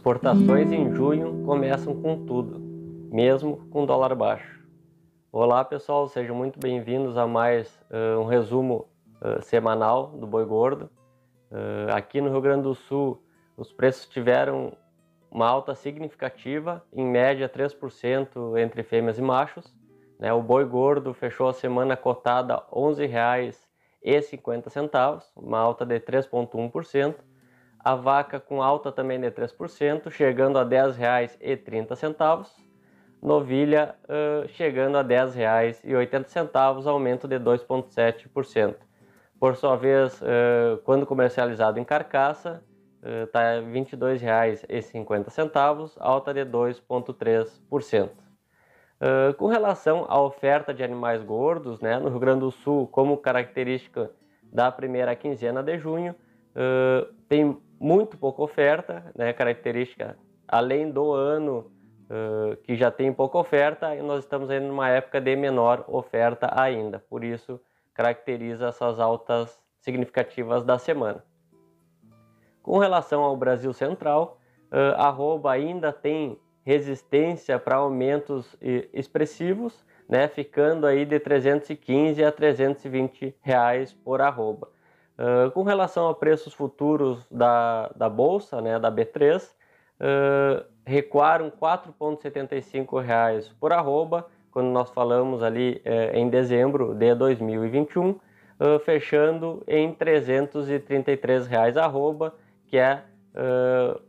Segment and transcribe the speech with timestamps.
[0.00, 2.58] Exportações em junho começam com tudo,
[3.12, 4.66] mesmo com dólar baixo.
[5.30, 8.88] Olá pessoal, sejam muito bem-vindos a mais uh, um resumo
[9.20, 10.88] uh, semanal do Boi Gordo.
[11.50, 13.22] Uh, aqui no Rio Grande do Sul,
[13.58, 14.72] os preços tiveram
[15.30, 19.70] uma alta significativa, em média 3% entre fêmeas e machos.
[20.18, 20.32] Né?
[20.32, 27.16] O boi gordo fechou a semana cotada R$ 11,50, uma alta de 3,1%
[27.82, 32.46] a vaca com alta também de 3%, chegando a R$ 10,30.
[33.22, 38.76] Novilha uh, chegando a R$ 10,80, aumento de 2,7%.
[39.38, 42.62] Por sua vez, uh, quando comercializado em carcaça,
[43.24, 48.10] está uh, R$ 22,50, alta de 2,3%.
[49.00, 53.16] Uh, com relação à oferta de animais gordos, né, no Rio Grande do Sul, como
[53.16, 54.10] característica
[54.52, 56.14] da primeira quinzena de junho,
[56.54, 61.70] uh, tem muito pouca oferta, né, característica além do ano
[62.10, 66.98] uh, que já tem pouca oferta, nós estamos em uma época de menor oferta ainda,
[66.98, 67.58] por isso
[67.94, 71.24] caracteriza essas altas significativas da semana.
[72.62, 74.38] Com relação ao Brasil Central,
[74.70, 78.54] uh, arroba ainda tem resistência para aumentos
[78.92, 84.68] expressivos, né, ficando aí de 315 a 320 reais por arroba.
[85.20, 89.50] Uh, com relação a preços futuros da, da bolsa, né, da B3,
[90.00, 98.08] uh, recuaram 4,75 reais por arroba, quando nós falamos ali uh, em dezembro de 2021,
[98.08, 98.18] uh,
[98.82, 102.34] fechando em 333 reais arroba,
[102.66, 103.02] que é
[103.34, 104.00] uh,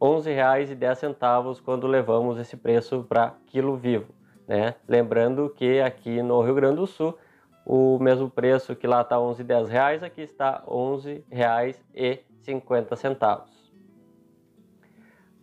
[0.00, 4.12] 11 reais e 10 centavos quando levamos esse preço para quilo vivo.
[4.48, 4.74] Né?
[4.88, 7.16] Lembrando que aqui no Rio Grande do Sul
[7.64, 13.50] o mesmo preço que lá está 11,10 reais, aqui está 11 reais e 50 centavos.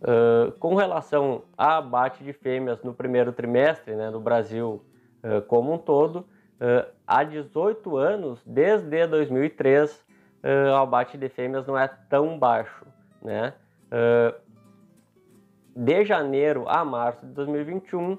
[0.00, 4.84] Uh, com relação a abate de fêmeas no primeiro trimestre né, no Brasil
[5.24, 6.18] uh, como um todo,
[6.60, 10.06] uh, há 18 anos, desde 2003,
[10.40, 12.86] o abate de fêmeas não é tão baixo.
[13.20, 13.52] Né?
[15.78, 18.18] de janeiro a março de 2021, uh,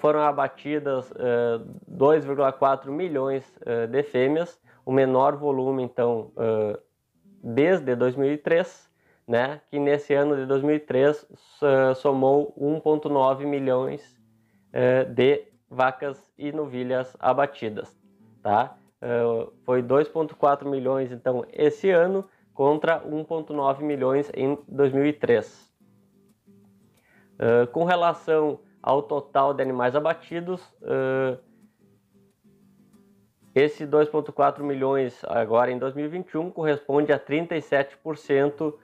[0.00, 6.32] foram abatidas uh, 2,4 milhões uh, de fêmeas, o menor volume, então,
[7.40, 8.90] desde 2003,
[9.28, 11.24] né, que nesse ano de 2003
[11.94, 14.20] somou 1,9 milhões
[15.14, 17.96] de vacas e novilhas abatidas.
[18.42, 18.76] Tá?
[19.64, 25.72] foi 2,4 milhões, então, esse ano, contra 1,9 milhões em 2003.
[27.70, 30.60] com relação ao total de animais abatidos.
[30.82, 31.38] Uh,
[33.54, 38.74] esse 2,4 milhões agora em 2021 corresponde a 37%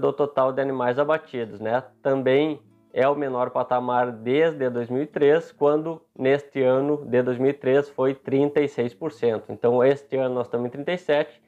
[0.00, 1.82] do total de animais abatidos, né?
[2.02, 2.60] Também
[2.92, 9.44] é o menor patamar desde 2003, quando neste ano de 2003 foi 36%.
[9.50, 11.40] Então este ano nós estamos em 37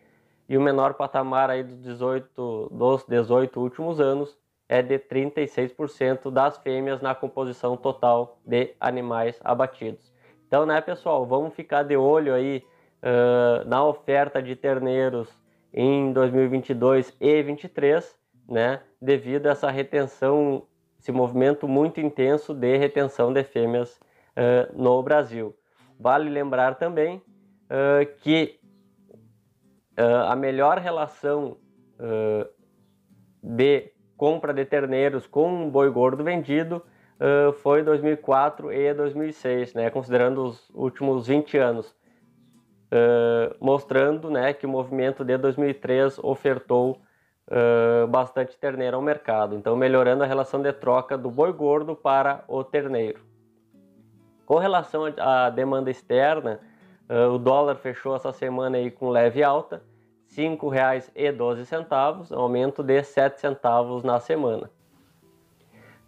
[0.48, 4.38] e o menor patamar aí dos 18 dos 18 últimos anos
[4.70, 10.14] é de 36% das fêmeas na composição total de animais abatidos.
[10.46, 12.64] Então, né, pessoal, vamos ficar de olho aí
[13.02, 15.28] uh, na oferta de terneiros
[15.74, 18.16] em 2022 e 2023,
[18.48, 20.62] né, devido a essa retenção,
[21.00, 23.98] esse movimento muito intenso de retenção de fêmeas
[24.36, 25.52] uh, no Brasil.
[25.98, 28.60] Vale lembrar também uh, que
[30.26, 31.58] a melhor relação
[33.42, 36.82] de compra de terneiros com um boi gordo vendido
[37.18, 44.66] uh, foi 2004 e 2006, né, considerando os últimos 20 anos, uh, mostrando né, que
[44.66, 47.00] o movimento de 2003 ofertou
[47.48, 52.44] uh, bastante terneiro ao mercado, então melhorando a relação de troca do boi gordo para
[52.46, 53.20] o terneiro.
[54.44, 56.60] Com relação à demanda externa,
[57.32, 59.80] o dólar fechou essa semana aí com leve alta,
[60.36, 64.70] R$ 5,12, aumento de 7 centavos na semana.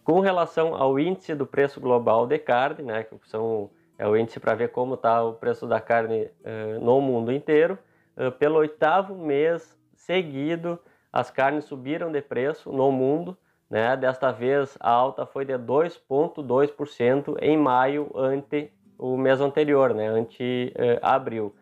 [0.04, 4.38] Com relação ao índice do preço global de carne, né, que são, é o índice
[4.38, 7.76] para ver como está o preço da carne uh, no mundo inteiro,
[8.16, 10.78] uh, pelo oitavo mês seguido,
[11.12, 13.36] as carnes subiram de preço no mundo.
[13.68, 20.08] Né, desta vez a alta foi de 2,2% em maio ante o mês anterior, né,
[20.08, 21.54] ante uh, abril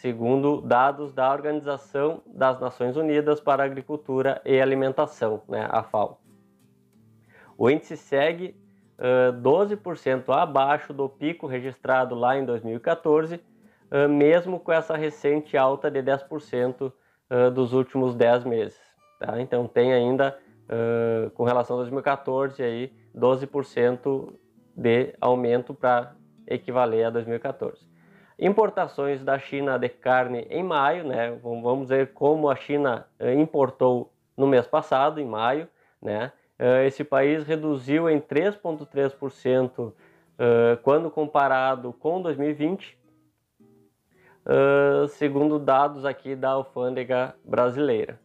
[0.00, 6.18] segundo dados da Organização das Nações Unidas para Agricultura e Alimentação, né, a FAO.
[7.56, 8.56] O índice segue
[8.98, 15.90] uh, 12% abaixo do pico registrado lá em 2014, uh, mesmo com essa recente alta
[15.90, 18.80] de 10% uh, dos últimos 10 meses.
[19.18, 19.38] Tá?
[19.38, 20.38] Então tem ainda
[21.34, 24.32] com relação a 2014, aí 12%
[24.76, 26.14] de aumento para
[26.46, 27.89] equivaler a 2014.
[28.42, 31.38] Importações da China de carne em maio, né?
[31.42, 33.06] Vamos ver como a China
[33.38, 35.68] importou no mês passado, em maio,
[36.00, 36.32] né?
[36.86, 39.92] Esse país reduziu em 3,3%
[40.82, 42.98] quando comparado com 2020,
[45.10, 48.18] segundo dados aqui da alfândega brasileira.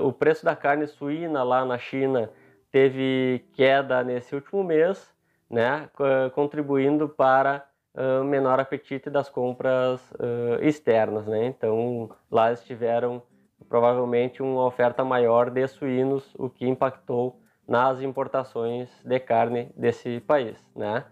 [0.00, 2.30] O preço da carne suína lá na China
[2.70, 5.12] teve queda nesse último mês,
[5.50, 5.88] né,
[6.34, 11.26] contribuindo para uh, menor apetite das compras uh, externas.
[11.26, 11.46] Né?
[11.46, 13.22] Então, lá eles tiveram
[13.68, 20.58] provavelmente uma oferta maior de suínos, o que impactou nas importações de carne desse país.
[20.74, 21.04] Né?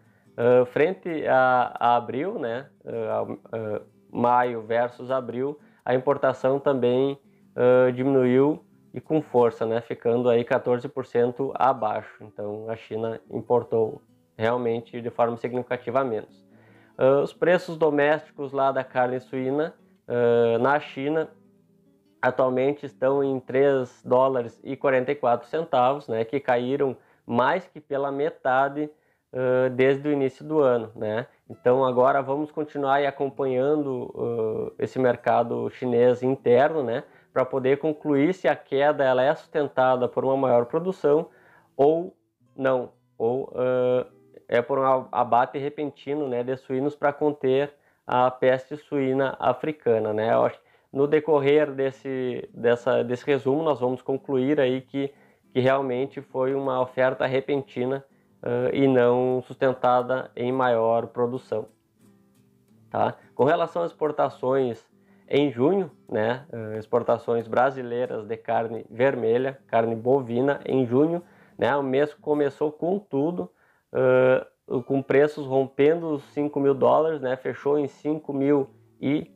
[0.73, 2.67] frente a, a, abril, né,
[4.11, 7.19] maio versus abril, a importação também
[7.57, 8.63] uh, diminuiu
[8.95, 12.13] e com força, né, ficando aí 14% abaixo.
[12.21, 14.01] Então a China importou
[14.37, 16.45] realmente de forma significativa menos.
[16.99, 19.75] Uh, os preços domésticos lá da carne suína
[20.07, 21.31] uh, na China
[22.21, 26.97] atualmente estão em 3 dólares e 44 centavos, né, que caíram
[27.27, 28.91] mais que pela metade
[29.33, 31.27] uh, desde o início do ano, né?
[31.49, 37.05] Então agora vamos continuar acompanhando esse mercado chinês interno, né?
[37.33, 41.29] para poder concluir se a queda ela é sustentada por uma maior produção
[41.77, 42.17] ou
[42.57, 43.53] não, ou
[44.53, 47.73] é por um abate repentino né, de suínos para conter
[48.07, 50.13] a peste suína africana.
[50.13, 50.29] Né?
[50.93, 55.11] no decorrer desse, dessa, desse resumo, nós vamos concluir aí que,
[55.55, 58.05] que realmente foi uma oferta repentina
[58.43, 61.67] uh, e não sustentada em maior produção.
[62.91, 63.15] Tá?
[63.35, 64.87] Com relação às exportações
[65.27, 66.45] em junho, né,
[66.79, 71.23] exportações brasileiras de carne vermelha, carne bovina, em junho,
[71.57, 73.51] né, o mês começou com tudo,
[73.93, 79.31] uh, com preços rompendo os 5 mil dólares, né, fechou em 5 mil e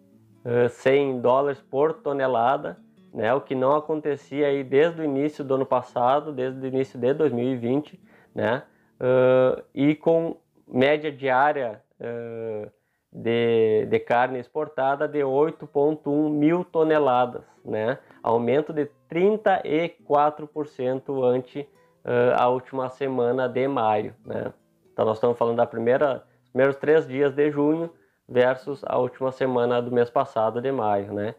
[0.44, 2.78] uh, 100 dólares por tonelada,
[3.12, 6.98] né, o que não acontecia aí desde o início do ano passado, desde o início
[6.98, 8.00] de 2020,
[8.34, 8.62] né,
[9.00, 10.36] uh, e com
[10.66, 12.70] média diária uh,
[13.12, 17.98] de, de carne exportada de 8,1 mil toneladas, né?
[18.22, 21.66] aumento de 34% ante
[22.06, 24.14] uh, a última semana de maio.
[24.24, 24.52] Né?
[24.92, 27.92] Então nós estamos falando da primeira, primeiros três dias de junho
[28.28, 31.12] versus a última semana do mês passado de maio.
[31.12, 31.34] Né?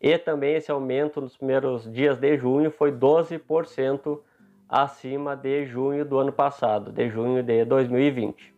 [0.00, 4.20] E também esse aumento nos primeiros dias de junho foi 12%
[4.68, 8.54] acima de junho do ano passado, de junho de 2020.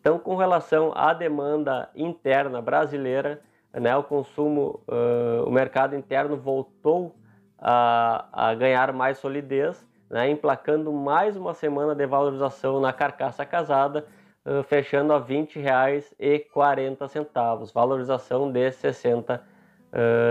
[0.00, 3.42] Então, com relação à demanda interna brasileira,
[3.72, 7.14] né, o consumo, uh, o mercado interno voltou
[7.58, 14.04] a, a ganhar mais solidez, né, emplacando mais uma semana de valorização na carcaça casada,
[14.44, 19.40] uh, fechando a R$ 20,40, valorização de 60 uh,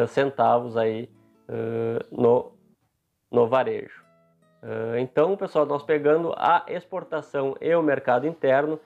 [0.07, 1.09] centavos aí
[2.11, 2.51] no,
[3.31, 4.03] no varejo.
[4.99, 8.79] então, pessoal, nós pegando a exportação e o mercado interno,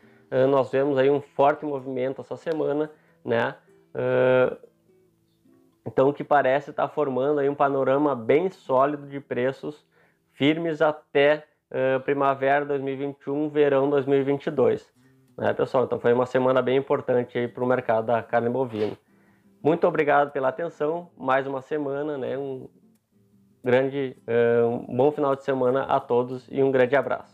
[0.50, 2.90] nós vemos aí um forte movimento essa semana,
[3.26, 3.58] né?
[3.94, 4.58] Uh,
[5.86, 9.86] então, o que parece estar tá formando aí um panorama bem sólido de preços
[10.34, 14.92] firmes até uh, primavera 2021, verão 2022.
[15.38, 15.86] Né, pessoal?
[15.86, 18.98] Então, foi uma semana bem importante para o mercado da carne bovina.
[19.64, 21.10] Muito obrigado pela atenção.
[21.18, 22.38] Mais uma semana, né?
[22.38, 22.70] Um
[23.64, 27.33] grande, uh, um bom final de semana a todos e um grande abraço.